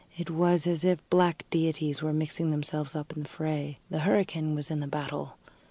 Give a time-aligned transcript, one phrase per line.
[0.17, 3.77] It was as if black deities were mixing themselves up in the fray.
[3.91, 5.35] The hurricane was in the battle.